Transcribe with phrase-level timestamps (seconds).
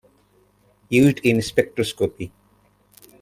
[0.89, 2.31] Used in spectroscopy.